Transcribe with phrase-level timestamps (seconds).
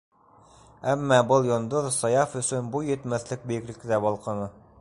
[0.93, 4.55] Әммә был йондоҙ Саяф өсөн буй етмәҫлек бейеклектә балҡыны.